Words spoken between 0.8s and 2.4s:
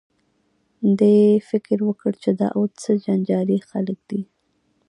دې فکر وکړ چې